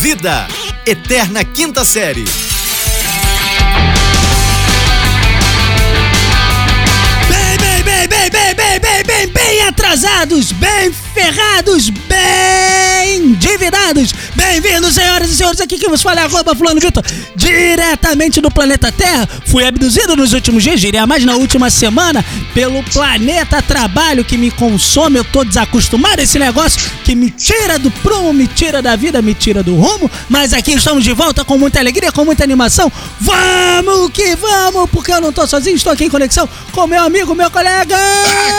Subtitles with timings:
[0.00, 0.48] Vida,
[0.86, 2.24] Eterna Quinta Série.
[7.28, 14.14] Bem, bem, bem, bem, bem, bem, bem, bem, bem atrasados, bem ferrados, bem endividados.
[14.34, 17.04] Bem-vindos, senhoras e senhores, aqui que vos fala é arroba fulano Vitor,
[17.34, 19.28] diretamente do planeta Terra.
[19.46, 22.24] Fui abduzido nos últimos dias, diria mais na última semana,
[22.54, 25.18] pelo planeta Trabalho que me consome.
[25.18, 29.20] Eu tô desacostumado a esse negócio que me tira do prumo, me tira da vida,
[29.20, 30.10] me tira do rumo.
[30.28, 32.90] Mas aqui estamos de volta com muita alegria, com muita animação.
[33.20, 37.34] Vamos que vamos, porque eu não tô sozinho, estou aqui em conexão com meu amigo,
[37.34, 37.96] meu colega.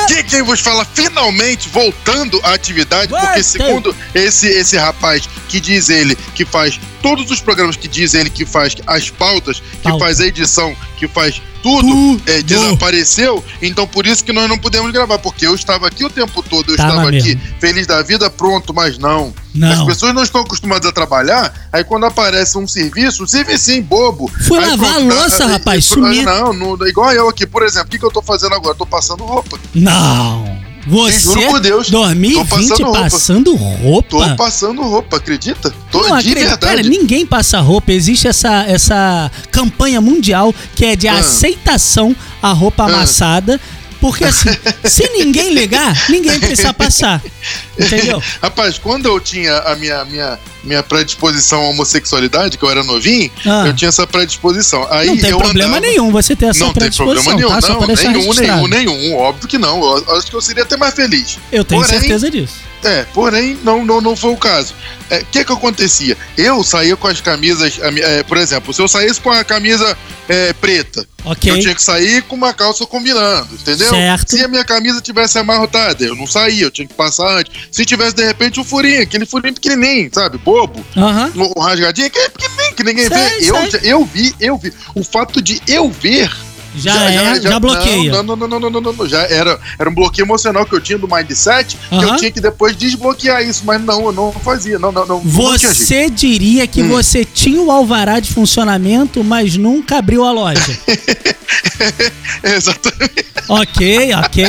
[0.04, 5.90] Aqui quem vos fala, finalmente voltando à atividade, porque segundo esse, esse rapaz que diz
[5.90, 10.00] ele que faz todos os programas que diz ele que faz as pautas, que Pauta.
[10.06, 12.24] faz a edição, que faz tudo, Tudo.
[12.26, 16.10] é, desapareceu, então por isso que nós não pudemos gravar, porque eu estava aqui o
[16.10, 17.42] tempo todo, eu Tava estava aqui mesmo.
[17.60, 19.32] feliz da vida, pronto, mas não.
[19.54, 19.72] Não.
[19.72, 24.32] As pessoas não estão acostumadas a trabalhar, aí quando aparece um serviço, um serviço bobo.
[24.48, 26.24] Fui aí lavar a pronto, louça, ah, rapaz, ah, sumi.
[26.24, 28.74] Não, não, igual eu aqui, por exemplo, o que, que eu tô fazendo agora?
[28.74, 29.60] Tô passando roupa.
[29.76, 30.71] Não.
[30.88, 33.00] Você juro por Deus, tô 2020 passando roupa.
[33.02, 34.10] passando roupa?
[34.30, 35.74] Tô passando roupa, acredita?
[35.92, 36.60] Tô Não de verdade.
[36.60, 37.92] Cara, ninguém passa roupa.
[37.92, 41.20] Existe essa, essa campanha mundial que é de Ah.
[41.20, 42.88] aceitação à roupa Ah.
[42.88, 43.60] amassada.
[44.00, 44.50] Porque assim,
[44.84, 47.22] se ninguém ligar, ninguém precisa passar.
[47.78, 48.22] Entendeu?
[48.42, 53.32] Rapaz, quando eu tinha a minha, minha, minha predisposição à homossexualidade, que eu era novinho,
[53.46, 53.66] Ah.
[53.68, 54.86] eu tinha essa predisposição.
[54.90, 57.68] Aí não tem problema andava- nenhum você ter essa Não tem predisposição, problema nenhum, tá?
[57.70, 59.82] Não, nenhum, nenhum, nenhum, óbvio que não.
[59.98, 61.38] Eu acho que eu seria até mais feliz.
[61.52, 62.71] Eu tenho Porém, certeza disso.
[62.84, 64.74] É, porém, não, não, não foi o caso.
[65.12, 66.18] O que que acontecia?
[66.38, 69.98] Eu saía com as camisas, é, por exemplo, se eu saísse com a camisa
[70.30, 71.52] é, preta, Ok.
[71.52, 73.90] eu tinha que sair com uma calça combinando, entendeu?
[73.90, 74.30] Certo.
[74.32, 77.54] Se a minha camisa tivesse amarrotada, eu não saía, eu tinha que passar antes.
[77.72, 80.38] Se tivesse, de repente, um furinho, aquele furinho pequenininho, sabe?
[80.38, 80.84] Bobo.
[80.96, 81.32] Aham.
[81.36, 83.50] Um rasgadinho, aquele pequenininho, que ninguém Sei, vê.
[83.52, 83.80] Eu, sei.
[83.84, 84.74] eu vi, eu vi.
[84.96, 86.32] O fato de eu ver
[86.76, 88.12] Já, é, já, bloqueia.
[88.12, 89.08] Não, não, não, não, não, não, não, não.
[89.08, 92.08] Já era, era um bloqueio emocional que eu tinha do mindset, que Aham.
[92.08, 94.80] eu tinha que depois desbloquear isso, mas não, eu não fazia.
[94.80, 95.22] Não, não, não.
[95.22, 95.32] não.
[95.32, 96.88] Você diria que Hum.
[96.90, 100.62] você tinha o alvará de funcionamento, mas nunca abriu a loja.
[102.44, 103.26] Exatamente.
[103.50, 104.46] ok, ok.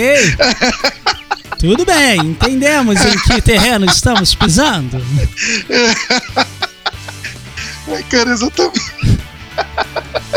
[1.58, 5.00] Tudo bem, entendemos em que terreno estamos pisando.
[7.88, 8.91] Ai, cara, exatamente.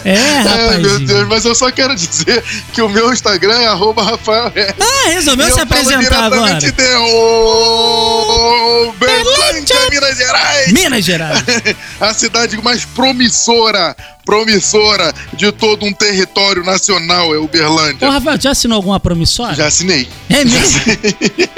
[0.06, 0.16] É,
[0.70, 1.00] Ai, meu.
[1.00, 4.54] Deus, mas eu só quero dizer que o meu Instagram é arroba Rafael.
[4.80, 6.60] Ah, resolveu se apresentar agora.
[6.60, 10.72] de Ô, Berlândia, Minas Gerais.
[10.72, 11.44] Minas Gerais.
[12.00, 18.10] A cidade mais promissora, promissora de todo um território nacional é Ô, Uberlândia.
[18.10, 19.56] Rafael, já assinou alguma promissória?
[19.56, 20.08] Já assinei.
[20.30, 20.82] É mesmo?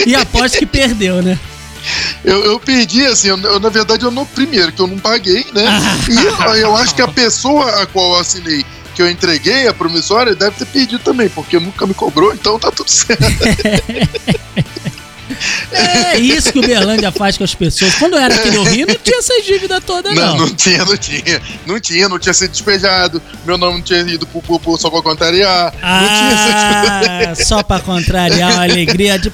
[0.05, 1.37] E aposto que perdeu, né?
[2.23, 4.25] Eu, eu perdi, assim, eu, eu, na verdade, eu não.
[4.25, 5.65] Primeiro, que eu não paguei, né?
[6.09, 8.65] E eu, eu acho que a pessoa a qual eu assinei,
[8.95, 12.71] que eu entreguei a promissória, deve ter perdido também, porque nunca me cobrou, então tá
[12.71, 13.23] tudo certo.
[15.71, 17.93] É isso que o Berlândia faz com as pessoas.
[17.95, 20.47] Quando eu era aqui no Rio, não tinha essas dívidas todas, Não, não.
[20.47, 21.41] não tinha, não tinha.
[21.65, 23.21] Não tinha, não tinha sido despejado.
[23.45, 25.73] Meu nome não tinha ido pro, pro, pro só pra contrariar.
[25.73, 29.31] não tinha Ah, só pra contrariar a alegria de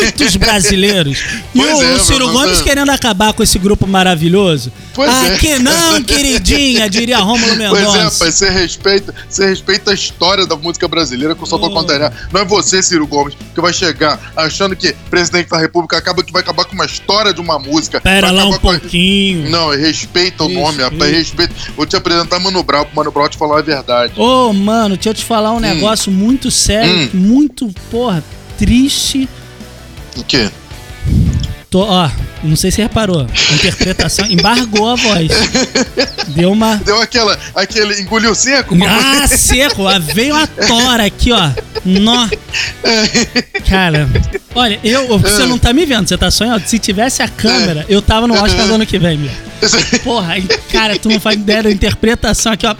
[0.00, 1.18] muitos brasileiros.
[1.54, 4.72] E Pois o, é, o Ciro Gomes querendo acabar com esse grupo maravilhoso.
[4.94, 5.36] Pois ah, é.
[5.36, 7.98] que não, queridinha, diria Rômulo Pois é, Mendonça.
[7.98, 11.72] rapaz, você respeita, você respeita a história da música brasileira com só pra Oh.
[11.72, 12.12] contrariar.
[12.32, 16.32] Não é você, Ciro Gomes, que vai chegar achando que presidente da república acaba que
[16.32, 18.00] vai acabar com uma história de uma música.
[18.00, 19.48] Pera lá um com a- pouquinho.
[19.50, 21.54] Não, respeita o nome, rapaz, respeita.
[21.76, 24.12] Vou te apresentar Mano Brown, pro Mano Brown te falar a verdade.
[24.20, 27.10] Ô, mano, deixa eu te falar um negócio muito sério, Hum.
[27.14, 28.22] muito, porra,
[28.58, 29.28] triste.
[30.16, 30.48] O quê?
[31.68, 32.08] Tô, ó,
[32.44, 33.26] não sei se você reparou.
[33.54, 35.28] Interpretação embargou a voz.
[36.28, 36.76] Deu uma.
[36.76, 38.74] Deu aquela, aquele, engoliu seco?
[38.86, 39.86] Ah, seco!
[39.86, 41.50] ah, Veio a tora aqui, ó.
[41.84, 42.28] Nó.
[43.68, 44.08] Cara,
[44.56, 46.66] olha, eu, você não tá me vendo, você tá sonhando.
[46.66, 49.30] Se tivesse a câmera, eu tava no Oscar do ano que vem, meu.
[50.02, 50.34] Porra,
[50.70, 52.74] cara, tu não faz ideia da interpretação aqui, ó.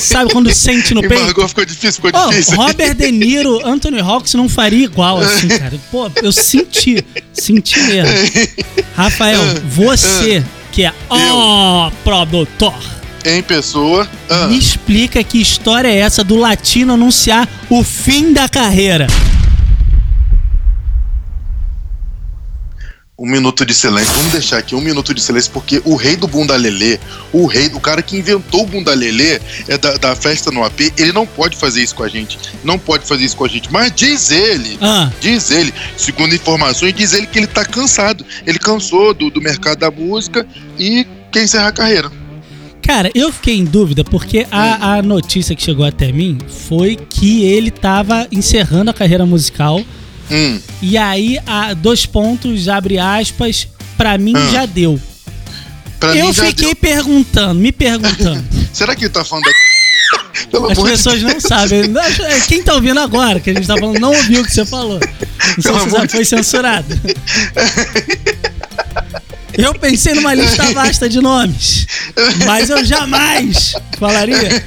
[0.00, 1.14] Sabe quando sente no peito?
[1.14, 2.56] Embargou, ficou difícil, ficou Ô, difícil.
[2.56, 5.72] Robert De Niro, Anthony Hawks não faria igual assim, cara.
[5.90, 8.10] Pô, eu senti, senti mesmo.
[8.94, 12.74] Rafael, você que é ó produtor,
[13.24, 14.08] Em pessoa.
[14.30, 19.06] Ah, me explica que história é essa do latino anunciar o fim da carreira.
[23.22, 24.12] Um minuto de silêncio.
[24.14, 26.98] Vamos deixar aqui um minuto de silêncio, porque o rei do bunda lelê,
[27.32, 30.92] o rei, o cara que inventou o bunda lelê é da, da festa no AP,
[30.98, 32.36] ele não pode fazer isso com a gente.
[32.64, 33.72] Não pode fazer isso com a gente.
[33.72, 38.26] Mas diz ele, Ah, diz ele, segundo informações, diz ele que ele tá cansado.
[38.44, 40.44] Ele cansou do, do mercado da música
[40.76, 42.10] e quer encerrar a carreira.
[42.82, 46.38] Cara, eu fiquei em dúvida porque a, a notícia que chegou até mim
[46.68, 49.80] foi que ele tava encerrando a carreira musical.
[50.30, 50.60] Hum.
[50.80, 54.50] E aí, a, dois pontos, abre aspas, pra mim Ah.
[54.52, 55.00] já deu.
[56.00, 56.76] Pra eu fiquei deu.
[56.76, 58.44] perguntando, me perguntando.
[58.72, 59.50] Será que ele tá falando da...
[60.50, 61.82] Pelo As amor de pessoas não sabem.
[62.48, 64.98] Quem tá ouvindo agora, que a gente tá falando, não ouviu o que você falou.
[64.98, 67.00] Não sei se já foi censurado.
[69.56, 71.86] Eu pensei numa lista vasta de nomes,
[72.46, 74.64] mas eu jamais falaria.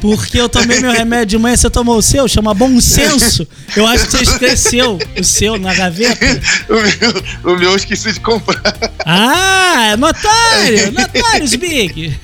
[0.00, 3.46] Porque eu tomei meu remédio de manhã, você tomou o seu, chama Bom Senso.
[3.74, 6.26] Eu acho que você esqueceu o seu na gaveta.
[6.68, 8.74] O meu, o meu eu esqueci de comprar.
[9.04, 12.14] Ah, é notário, notários Big.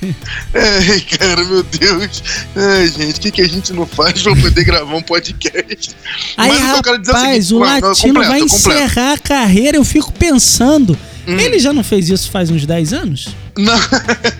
[0.53, 2.23] Ai, cara, meu Deus.
[2.55, 5.91] Ai, gente, o que, que a gente não faz pra poder gravar um podcast?
[6.37, 9.77] Aí, Mas é o rapaz, seguinte, o não, latino completa, vai encerrar a carreira.
[9.77, 10.97] Eu fico pensando,
[11.27, 11.39] Hum.
[11.39, 13.29] ele já não fez isso faz uns 10 anos?
[13.57, 13.73] Não.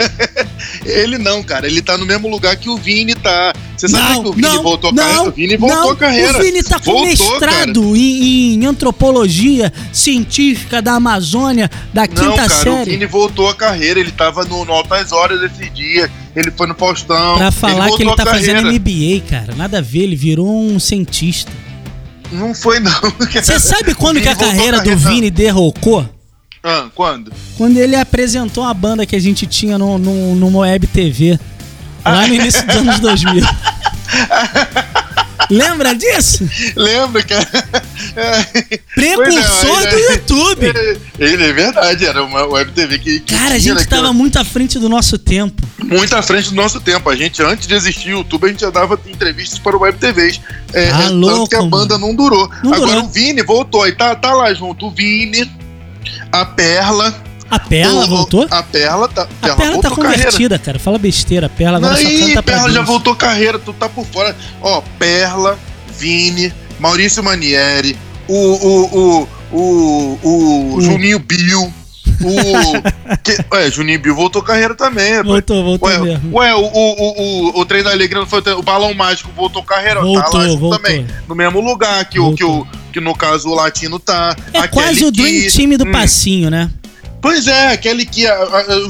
[0.85, 1.65] ele não, cara.
[1.65, 3.53] Ele tá no mesmo lugar que o Vini tá.
[3.77, 5.23] Você sabe que o Vini voltou a carreira?
[5.23, 6.37] O Vini voltou não, a carreira.
[6.37, 12.47] O Vini tá com Voltou, mestrado em, em antropologia científica da Amazônia, da Não, quinta
[12.47, 12.91] cara, o série.
[12.91, 13.99] Vini voltou a carreira.
[13.99, 16.11] Ele tava no, no Altas Horas esse dia.
[16.35, 17.37] Ele foi no Faustão.
[17.37, 18.79] Pra falar que ele tá a fazendo carreira.
[18.79, 19.55] MBA, cara.
[19.55, 21.51] Nada a ver, ele virou um cientista.
[22.31, 22.91] Não foi, não.
[23.31, 25.09] Você sabe quando O que a Vini voltou carreira do carreira.
[25.09, 26.09] Vini derrocou?
[26.63, 27.31] Ah, quando?
[27.57, 31.37] Quando ele apresentou uma banda que a gente tinha no, no, numa web TV.
[32.05, 33.43] Lá no início dos anos 2000.
[35.49, 36.47] Lembra disso?
[36.75, 37.45] Lembra, cara?
[38.95, 40.73] Precursor Pois é, do aí- YouTube.
[41.19, 43.19] Ele é verdade, era uma web TV que.
[43.19, 45.61] que Cara, a gente né, tava que- muito à frente do nosso tempo.
[45.83, 47.09] muito à frente do nosso tempo.
[47.09, 49.97] A gente, antes de existir o YouTube, a gente já dava entrevistas para o Web
[49.97, 50.39] TVs.
[50.73, 52.49] É, Tá é, louco, tanto que a banda não durou.
[52.63, 53.05] Não Agora durou.
[53.05, 54.87] o Vini voltou, aí tá, tá lá junto.
[54.87, 55.49] O Vini,
[56.31, 57.13] a Perla.
[57.49, 58.47] A Perla o- voltou?
[58.49, 60.23] A Perla tá, A Perla tá voltou carreira.
[60.23, 60.79] convertida, cara.
[60.79, 61.45] Fala besteira.
[61.45, 62.87] A Perla agora só Aí, canta pra Perla já Deus.
[62.87, 64.35] voltou carreira, tu tá por fora.
[64.61, 65.57] Ó, Perla,
[65.97, 67.95] Vini, Maurício Manieri,
[68.27, 69.57] o, o, o,
[70.23, 70.81] o, o.
[70.81, 71.71] Juninho Bill,
[72.21, 73.17] o.
[73.23, 75.27] que, é, Juninho Bill voltou carreira também, rapaz.
[75.27, 76.35] Voltou, voltou Ué, mesmo.
[76.37, 79.61] ué, o, o, o, o, o Trem da Alegria não foi o Balão Mágico voltou
[79.63, 80.79] carreira, tá Voltou, lá junto voltou.
[80.79, 81.05] também.
[81.27, 84.35] No mesmo lugar que o, que o que no caso o latino tá.
[84.53, 85.51] É quase o Dream Key.
[85.51, 85.91] Team do Hum.
[85.91, 86.69] passinho, né?
[87.21, 88.25] Pois é, aquele que,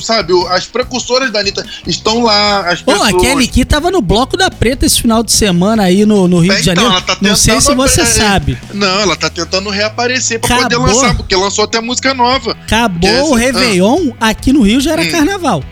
[0.01, 3.13] sabe, as precursoras da Anitta estão lá, as Pô, pessoas...
[3.13, 6.39] a Kelly Key tava no Bloco da Preta esse final de semana aí no, no
[6.39, 6.95] Rio É, de então, Janeiro.
[6.95, 8.57] ela tá Não sei se você é, sabe.
[8.73, 10.87] Não, ela tá tentando reaparecer pra poder Acabou.
[10.87, 12.57] lançar, porque lançou até música nova.
[12.65, 15.11] Acabou Que o essa- Réveillon, aqui no Rio já era Hum.
[15.11, 15.63] carnaval.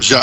[0.00, 0.20] Já.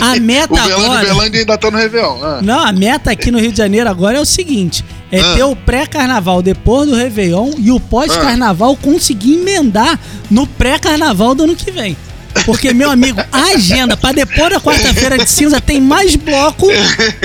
[0.00, 1.04] A meta o Belândia, agora.
[1.06, 2.18] Belândia ainda tá no Réveillon.
[2.22, 2.40] Ah.
[2.42, 5.34] Não, a meta aqui no Rio de Janeiro agora é o seguinte: é Ah.
[5.34, 9.98] ter o pré-carnaval depois do Réveillon e o pós-carnaval conseguir emendar
[10.30, 11.96] no pré-carnaval do ano que vem.
[12.44, 16.68] Porque, meu amigo, a agenda pra depois da quarta-feira de cinza tem mais bloco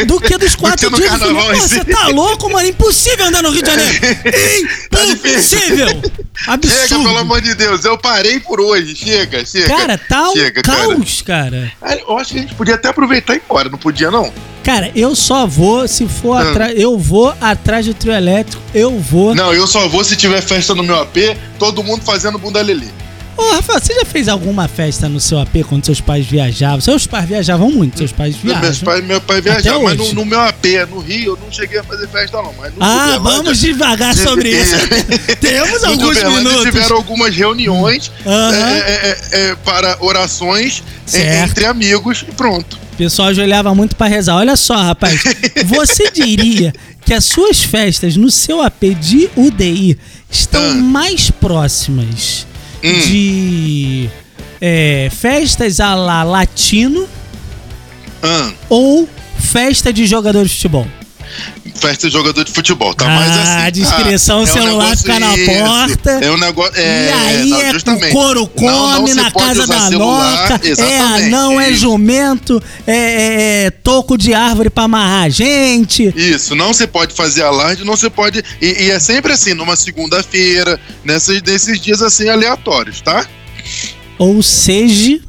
[0.07, 1.56] do que dos quatro dias carnaval Pô.
[1.60, 2.68] Você tá louco, mano?
[2.68, 4.00] Impossível andar no Rio de Janeiro!
[5.12, 5.88] Impossível!
[5.88, 6.12] Chega,
[6.48, 7.04] Absurdo!
[7.04, 8.95] pelo amor de Deus, eu parei por hoje.
[8.95, 9.68] Chega, chega.
[9.68, 10.88] Cara, tá um Chega, cara.
[10.88, 11.71] caos, cara.
[11.81, 14.31] Ah, Eu acho que a gente podia até aproveitar e ir embora, não podia, não?
[14.63, 16.50] Cara, eu só vou se for Ah.
[16.50, 16.74] atrás.
[16.80, 19.33] Eu vou atrás do trio elétrico, eu vou.
[19.36, 22.88] Não, eu só vou se tiver festa no meu AP, todo mundo fazendo bunda lelê.
[23.39, 26.81] Ô, Rafael, você já fez alguma festa no seu AP quando seus pais viajavam?
[26.81, 28.61] Seus pais viajavam muito, seus pais viajam.
[28.63, 31.80] Meus pais, meu pai viajava, mas no, no meu AP, no Rio, eu não cheguei
[31.80, 32.54] a fazer festa, não.
[32.59, 34.75] Mas Ah, Uberlândia- vamos devagar sobre isso.
[35.40, 36.63] Temos no alguns Uberlândia minutos.
[36.66, 41.49] tiveram algumas reuniões é, é, é, é, para orações é, Certo.
[41.52, 42.78] entre amigos e pronto.
[42.94, 44.35] O pessoal ajoelhava muito pra rezar.
[44.35, 45.23] Olha só, rapaz.
[45.66, 46.73] Você diria
[47.06, 49.97] que as suas festas no seu AP de UDI
[50.30, 50.73] estão Ah.
[50.75, 52.45] mais próximas
[52.83, 53.00] Hum.
[53.02, 54.09] de
[54.62, 57.07] é, festas a la latino
[58.21, 59.07] Ah, ou
[59.40, 60.88] festa de jogador de futebol?
[61.76, 63.71] Festa de jogador de futebol, tá Ah, mais assim.
[63.81, 66.09] descrição, Ah, o celular negócio fica na isso, porta.
[66.11, 66.73] É um negócio.
[66.80, 67.09] É, e
[67.42, 68.09] aí não, é justamente.
[68.09, 73.66] o couro come Não, não na casa da noca, é anão, é jumento, é, é-
[73.66, 76.14] é toco de árvore pra amarrar a gente.
[76.16, 78.44] Isso, não se pode fazer alarde, não se pode.
[78.61, 83.26] E, e é sempre assim, numa segunda-feira, nesses, nesses dias assim aleatórios, tá?
[84.18, 85.19] Ou seja,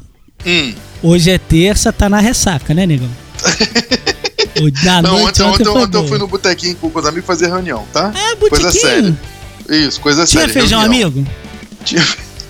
[0.45, 0.73] Hum.
[1.03, 3.09] hoje é terça, tá na ressaca, né, negão?
[4.83, 7.47] Da Não, noite ontem, ontem, foi ontem eu fui no botequinho com os amigos fazer
[7.47, 8.11] reunião, tá?
[8.15, 9.17] É, Coisa séria.
[9.69, 10.53] Isso, coisa Tinha séria.
[10.53, 11.09] feijão, reunião.
[11.09, 11.27] amigo?
[11.85, 12.05] Tinha-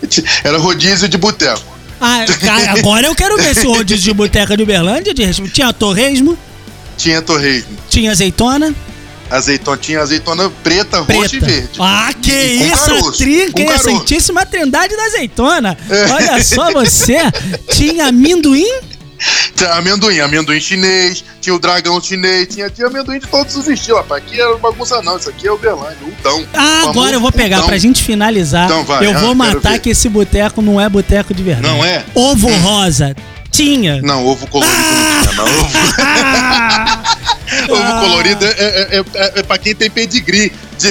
[0.09, 1.61] tinha- Era rodízio de boteco.
[1.99, 5.31] Ah, cara, agora eu quero ver se o rodízio de boteca de Uberlândia de.
[5.51, 6.37] Tinha torresmo,
[6.97, 7.77] Tinha torresmo.
[7.89, 8.73] tinha azeitona,
[9.29, 11.69] Azeitona, tinha azeitona preta, roxa e verde.
[11.79, 13.69] Ah, que E isso, caroço, hein?
[13.73, 13.77] A.
[13.79, 15.77] Santíssima Trindade da azeitona.
[16.13, 17.15] Olha só você.
[17.73, 18.67] Tinha amendoim?
[19.61, 24.01] Tinha amendoim, amendoim chinês, tinha o dragão chinês, tinha, tinha amendoim de todos os estilos,
[24.01, 24.23] rapaz.
[24.23, 26.43] Aqui era bagunça não, isso aqui é o Belândia, o Dão.
[26.51, 27.67] Ah, agora eu vou pegar, Udão.
[27.67, 28.65] pra gente finalizar.
[28.65, 31.67] Então vai, eu ah, vou matar que esse boteco não é boteco de verdade.
[31.67, 32.03] Não é?
[32.15, 33.15] Ovo rosa.
[33.51, 34.01] Tinha.
[34.01, 35.45] Não, ovo colorido não tinha, não.
[35.45, 36.90] Ovo, Ah,
[37.73, 40.51] ovo colorido é, é, é, é, é pra quem tem pedigree.
[40.79, 40.87] De...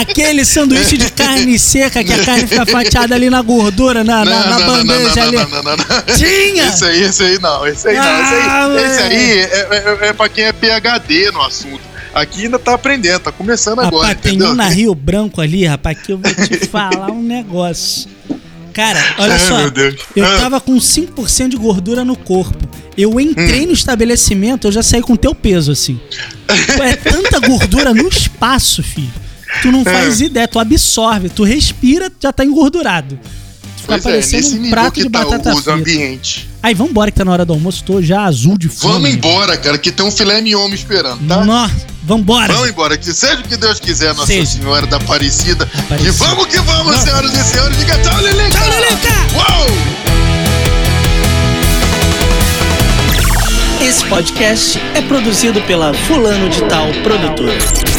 [0.00, 4.46] aquele sanduíche de carne seca que a carne fica fatiada ali na gordura, na, na,
[4.46, 5.36] na bandeja ali.
[5.36, 6.16] não, não, não, não.
[6.16, 6.68] Tinha!
[6.68, 8.02] Esse aí, esse aí não, esse aí não.
[8.02, 9.10] Esse Ah, aí, esse mano.
[9.10, 11.80] aí é, é, é pra quem é PHD no assunto.
[12.14, 14.52] Aqui ainda tá aprendendo, tá começando agora, Rapaz, tem entendeu?
[14.52, 18.08] um na Rio Branco ali, rapaz, que eu vou te falar um negócio.
[18.76, 19.58] Cara, olha Ai, só.
[20.14, 20.36] Eu Ah.
[20.36, 22.68] tava com 5% de gordura no corpo.
[22.96, 23.68] Eu entrei Hum.
[23.68, 25.98] no estabelecimento, eu já saí com teu peso, assim.
[26.82, 29.10] É tanta gordura no espaço, filho.
[29.62, 33.18] Tu não faz ideia, tu absorve, tu respira, já tá engordurado.
[33.18, 35.72] Tu fica Pois é, parecendo nesse um prato de tá batata o, frita.
[35.72, 36.46] ambientes.
[36.66, 38.94] Aí, vambora que tá na hora do almoço, tô já azul de fome.
[38.94, 41.44] Vamos embora, cara, que tem um filé mignon me esperando, tá?
[41.44, 42.52] Nossa, vambora.
[42.52, 44.58] Vamos embora, que seja o que Deus quiser, Nossa Seja.
[44.58, 45.62] Senhora da Aparecida.
[45.78, 46.08] Aparecida.
[46.08, 47.00] E vamos que vamos, Vamos.
[47.02, 47.78] senhoras e senhores.
[47.78, 48.50] Diga tchau, Lilica!
[48.50, 49.14] Tchau, Lilica!
[49.36, 49.66] Uau!
[53.80, 57.95] Esse podcast é produzido pela Fulano de Tal Produtora.